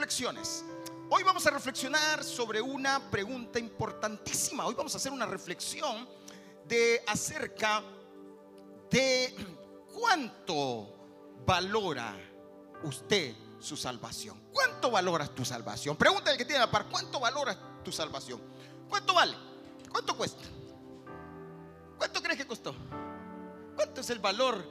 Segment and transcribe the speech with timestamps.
[0.00, 0.64] reflexiones.
[1.10, 4.64] Hoy vamos a reflexionar sobre una pregunta importantísima.
[4.64, 6.08] Hoy vamos a hacer una reflexión
[6.66, 7.82] de acerca
[8.90, 9.36] de
[9.92, 10.88] cuánto
[11.44, 12.16] valora
[12.82, 14.40] usted su salvación.
[14.50, 15.98] ¿Cuánto valoras tu salvación?
[15.98, 18.40] Pregúntale al que tiene la par, ¿cuánto valoras tu salvación?
[18.88, 19.36] ¿Cuánto vale?
[19.90, 20.44] ¿Cuánto cuesta?
[21.98, 22.74] ¿Cuánto crees que costó?
[23.76, 24.64] ¿Cuánto es el valor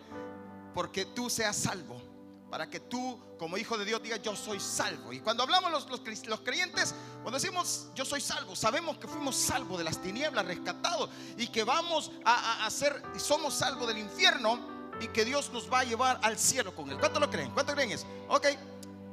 [0.74, 2.02] porque tú seas salvo?
[2.50, 5.14] Para que tú, como hijo de Dios, digas yo soy salvo.
[5.14, 5.88] Y cuando hablamos los,
[6.28, 11.10] los, creyentes, cuando decimos yo soy salvo, sabemos que fuimos salvos de las tinieblas, rescatados,
[11.38, 15.72] y que vamos a, a, ser, y somos salvos del infierno, y que Dios nos
[15.72, 16.98] va a llevar al cielo con él.
[16.98, 17.52] ¿Cuánto lo creen?
[17.52, 18.06] ¿Cuánto creen eso?
[18.28, 18.48] Ok.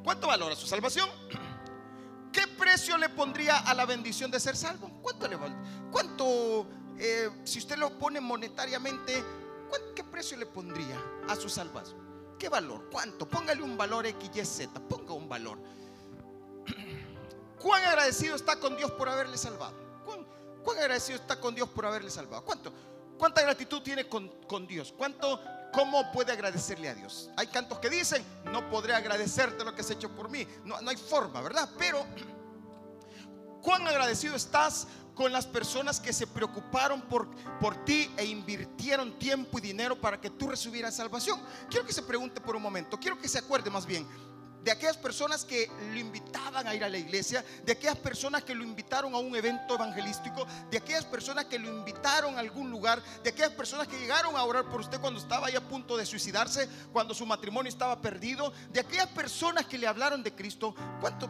[0.03, 1.09] ¿Cuánto valora su salvación?
[2.33, 4.91] ¿Qué precio le pondría a la bendición de ser salvo?
[5.03, 5.39] ¿Cuánto le
[5.91, 6.67] ¿Cuánto,
[6.99, 9.25] eh, si usted lo pone monetariamente,
[9.95, 11.99] qué precio le pondría a su salvación?
[12.39, 12.89] ¿Qué valor?
[12.91, 13.27] ¿Cuánto?
[13.29, 14.81] Póngale un valor X, Y, Z.
[14.81, 15.59] Ponga un valor.
[17.61, 19.75] ¿Cuán agradecido está con Dios por haberle salvado?
[20.63, 22.45] ¿Cuán, agradecido está con Dios por haberle salvado?
[22.45, 22.73] ¿Cuánto?
[23.19, 24.93] ¿Cuánta gratitud tiene con, con Dios?
[24.97, 25.41] ¿Cuánto,
[25.73, 27.31] ¿Cómo puede agradecerle a Dios?
[27.37, 30.47] Hay cantos que dicen, no podré agradecerte lo que has hecho por mí.
[30.65, 31.69] No, no hay forma, ¿verdad?
[31.79, 32.05] Pero,
[33.63, 34.87] ¿cuán agradecido estás
[35.17, 37.27] con las personas que se preocuparon por,
[37.59, 41.41] por ti e invirtieron tiempo y dinero para que tú recibieras salvación.
[41.71, 44.07] Quiero que se pregunte por un momento, quiero que se acuerde más bien
[44.67, 48.53] de aquellas personas que lo invitaban a ir a la iglesia, de aquellas personas que
[48.53, 53.01] lo invitaron a un evento evangelístico, de aquellas personas que lo invitaron a algún lugar,
[53.23, 56.05] de aquellas personas que llegaron a orar por usted cuando estaba ahí a punto de
[56.05, 60.75] suicidarse, cuando su matrimonio estaba perdido, de aquellas personas que le hablaron de Cristo.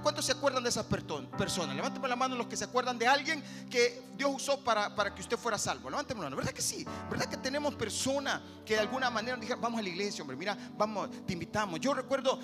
[0.03, 1.77] ¿Cuántos se acuerdan de esas personas?
[1.77, 5.21] Levánteme la mano los que se acuerdan de alguien que Dios usó para, para que
[5.21, 5.91] usted fuera salvo.
[5.91, 6.37] Levánteme la mano.
[6.37, 6.87] ¿Verdad que sí?
[7.11, 10.57] ¿Verdad que tenemos personas que de alguna manera dijeron, vamos a la iglesia, hombre, mira,
[10.79, 11.79] vamos, te invitamos?
[11.81, 12.41] Yo recuerdo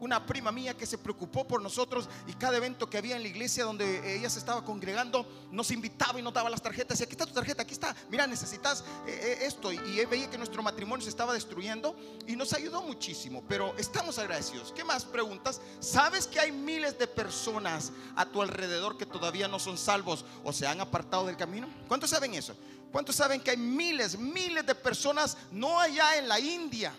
[0.00, 3.28] una prima mía que se preocupó por nosotros y cada evento que había en la
[3.28, 7.00] iglesia donde ella se estaba congregando nos invitaba y nos daba las tarjetas.
[7.00, 7.94] Y aquí está tu tarjeta, aquí está.
[8.10, 9.72] Mira, necesitas eh, eh, esto.
[9.72, 13.42] Y veía que nuestro matrimonio se estaba destruyendo y nos ayudó muchísimo.
[13.48, 14.72] Pero estamos agradecidos.
[14.72, 15.60] ¿Qué más preguntas?
[15.80, 20.52] ¿Sabes que hay miles de personas a tu alrededor que todavía no son salvos o
[20.52, 21.68] se han apartado del camino?
[21.88, 22.56] ¿Cuántos saben eso?
[22.94, 26.94] ¿Cuántos saben que hay miles, miles de personas no allá en la India,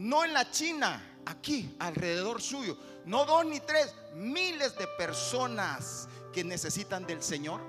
[0.00, 1.06] no en la China?
[1.26, 7.60] aquí, alrededor suyo, no dos ni tres, miles de personas que necesitan del Señor.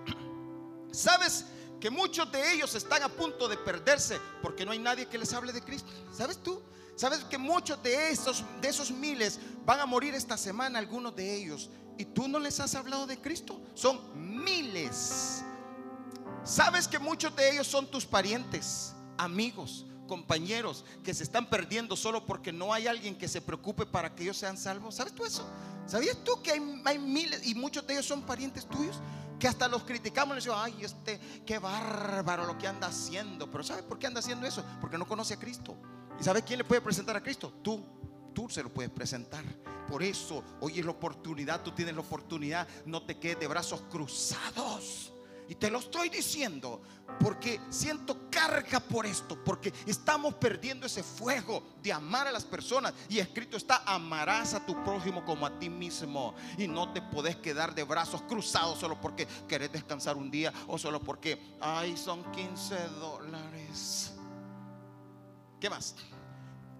[0.91, 1.45] ¿Sabes
[1.79, 5.33] que muchos de ellos están a punto de perderse porque no hay nadie que les
[5.33, 5.89] hable de Cristo?
[6.11, 6.61] ¿Sabes tú?
[6.95, 11.35] ¿Sabes que muchos de esos, de esos miles van a morir esta semana, algunos de
[11.35, 11.69] ellos?
[11.97, 13.61] Y tú no les has hablado de Cristo.
[13.73, 13.99] Son
[14.43, 15.43] miles.
[16.43, 22.25] ¿Sabes que muchos de ellos son tus parientes, amigos, compañeros que se están perdiendo solo
[22.25, 24.95] porque no hay alguien que se preocupe para que ellos sean salvos.
[24.95, 25.49] ¿Sabes tú eso?
[25.87, 28.99] ¿Sabías tú que hay, miles y muchos de ellos son parientes tuyos?
[29.39, 33.49] Que hasta los criticamos les decimos, ay, este, qué bárbaro lo que anda haciendo.
[33.49, 34.65] Pero ¿sabes por qué anda haciendo eso?
[34.81, 35.77] Porque no conoce a Cristo.
[36.19, 37.53] ¿Y sabes quién le puede presentar a Cristo?
[37.63, 37.81] Tú.
[38.33, 39.45] Tú se lo puedes presentar.
[39.87, 42.67] Por eso hoy es la oportunidad, tú tienes la oportunidad.
[42.85, 45.13] No te quedes de brazos cruzados.
[45.51, 46.81] Y te lo estoy diciendo
[47.19, 52.93] porque siento carga por esto, porque estamos perdiendo ese fuego de amar a las personas.
[53.09, 56.35] Y escrito está, amarás a tu prójimo como a ti mismo.
[56.57, 60.77] Y no te podés quedar de brazos cruzados solo porque querés descansar un día o
[60.77, 64.13] solo porque, ay, son 15 dólares.
[65.59, 65.95] ¿Qué más?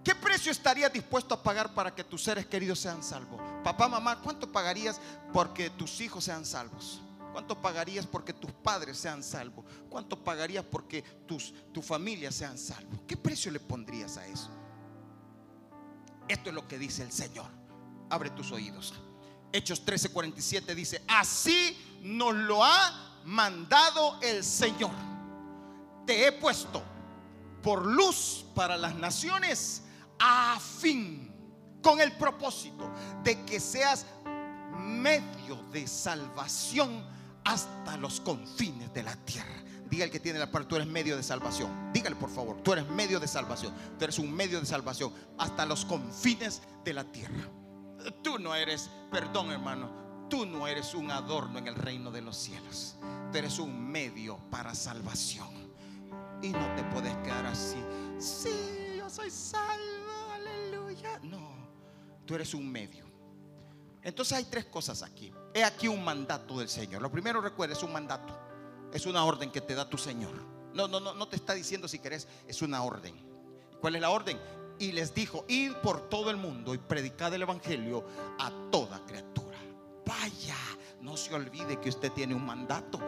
[0.02, 3.38] ¿Qué precio estarías dispuesto a pagar para que tus seres queridos sean salvos?
[3.62, 4.98] Papá, mamá, ¿cuánto pagarías
[5.30, 7.02] porque tus hijos sean salvos?
[7.32, 9.64] ¿Cuánto pagarías porque tus padres sean salvos?
[9.88, 13.00] ¿Cuánto pagarías porque tus, tu familia sean salvos?
[13.06, 14.50] ¿Qué precio le pondrías a eso?
[16.28, 17.46] Esto es lo que dice el Señor.
[18.10, 18.94] Abre tus oídos.
[19.52, 24.92] Hechos 13:47 dice, así nos lo ha mandado el Señor.
[26.06, 26.82] Te he puesto
[27.62, 29.82] por luz para las naciones
[30.18, 31.32] a fin,
[31.82, 32.90] con el propósito
[33.22, 34.06] de que seas
[34.78, 37.04] medio de salvación
[37.44, 39.62] hasta los confines de la tierra.
[39.90, 41.92] Diga el que tiene la parte, tú eres medio de salvación.
[41.92, 43.74] Dígale por favor, tú eres medio de salvación.
[43.98, 47.48] Tú eres un medio de salvación hasta los confines de la tierra.
[48.22, 52.38] Tú no eres, perdón hermano, tú no eres un adorno en el reino de los
[52.38, 52.96] cielos.
[53.30, 55.48] Tú eres un medio para salvación.
[56.40, 57.76] Y no te puedes quedar así.
[58.18, 61.20] Sí, yo soy salvo, aleluya.
[61.22, 61.50] No,
[62.24, 63.11] tú eres un medio.
[64.02, 65.32] Entonces hay tres cosas aquí.
[65.54, 67.02] He aquí un mandato del Señor.
[67.02, 68.38] Lo primero recuerda, es un mandato.
[68.92, 70.34] Es una orden que te da tu Señor.
[70.74, 73.14] No, no, no, no te está diciendo si querés, es una orden.
[73.80, 74.38] ¿Cuál es la orden?
[74.78, 78.04] Y les dijo, id por todo el mundo y predicad el Evangelio
[78.38, 79.58] a toda criatura.
[81.16, 82.98] se olvide que usted tiene un mandato.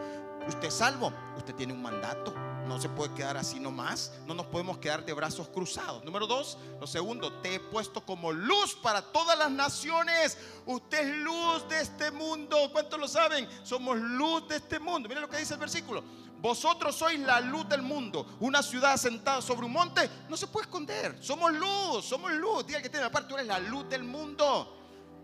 [0.47, 2.33] Usted es salvo, usted tiene un mandato.
[2.67, 4.11] No se puede quedar así nomás.
[4.25, 6.03] No nos podemos quedar de brazos cruzados.
[6.03, 10.37] Número dos, lo segundo, te he puesto como luz para todas las naciones.
[10.65, 12.57] Usted es luz de este mundo.
[12.71, 13.47] ¿Cuántos lo saben?
[13.63, 15.07] Somos luz de este mundo.
[15.07, 16.03] Miren lo que dice el versículo.
[16.41, 18.25] Vosotros sois la luz del mundo.
[18.39, 21.17] Una ciudad sentada sobre un monte no se puede esconder.
[21.23, 22.65] Somos luz, somos luz.
[22.65, 24.75] Diga que tiene la parte, tú eres la luz del mundo.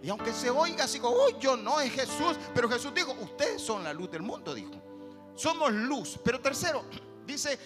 [0.03, 2.37] Y aunque se oiga así como, uy, yo no, es Jesús.
[2.55, 4.71] Pero Jesús dijo, ustedes son la luz del mundo, dijo.
[5.35, 6.19] Somos luz.
[6.23, 6.83] Pero tercero,
[7.31, 7.59] dice,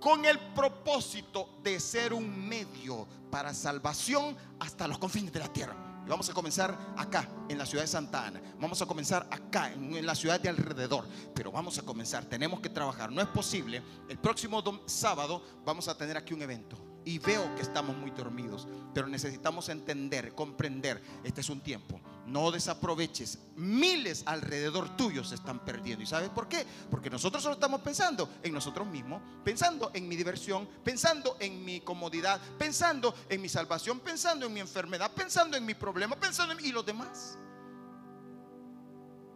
[0.00, 5.76] con el propósito de ser un medio para salvación hasta los confines de la tierra.
[6.06, 8.40] Y vamos a comenzar acá, en la ciudad de Santa Ana.
[8.58, 11.06] Vamos a comenzar acá, en, la ciudad de alrededor.
[11.34, 13.12] Pero vamos a comenzar, tenemos que trabajar.
[13.12, 13.82] No es posible.
[14.08, 18.66] El próximo sábado vamos a tener aquí un evento y veo que estamos muy dormidos,
[18.92, 22.00] pero necesitamos entender, comprender, este es un tiempo.
[22.28, 26.02] No desaproveches, miles alrededor tuyo se están perdiendo.
[26.02, 26.66] ¿Y sabes por qué?
[26.90, 31.80] Porque nosotros solo estamos pensando en nosotros mismos, pensando en mi diversión, pensando en mi
[31.80, 36.64] comodidad, pensando en mi salvación, pensando en mi enfermedad, pensando en mi problema, pensando en
[36.64, 37.38] y los demás.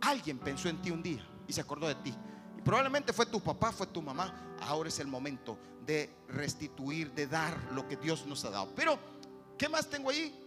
[0.03, 2.15] Alguien pensó en ti un día y se acordó de ti.
[2.59, 4.55] Y probablemente fue tu papá, fue tu mamá.
[4.61, 8.75] Ahora es el momento de restituir, de dar lo que Dios nos ha dado.
[8.75, 8.99] Pero,
[9.57, 10.42] ¿qué más tengo ahí?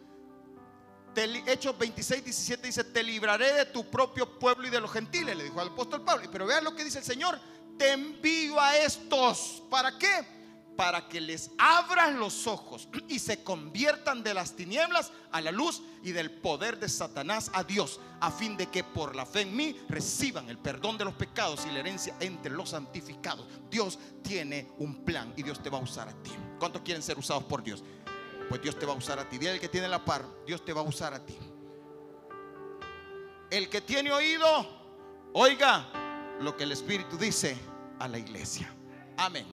[1.47, 5.45] Hechos 26, 17 dice, te libraré de tu propio pueblo y de los gentiles, le
[5.45, 6.27] dijo al apóstol Pablo.
[6.31, 7.39] Pero vean lo que dice el Señor,
[7.77, 9.63] te envío a estos.
[9.69, 10.35] ¿Para qué?
[10.75, 15.81] para que les abran los ojos y se conviertan de las tinieblas a la luz
[16.03, 19.55] y del poder de Satanás a Dios, a fin de que por la fe en
[19.55, 23.47] mí reciban el perdón de los pecados y la herencia entre los santificados.
[23.69, 26.31] Dios tiene un plan y Dios te va a usar a ti.
[26.59, 27.83] ¿Cuántos quieren ser usados por Dios?
[28.55, 29.37] Pues Dios te va a usar a ti.
[29.37, 31.37] Dile el que tiene la par, Dios te va a usar a ti.
[33.49, 34.47] El que tiene oído,
[35.33, 35.85] oiga
[36.39, 37.57] lo que el Espíritu dice
[37.99, 38.73] a la iglesia.
[39.17, 39.43] Amén.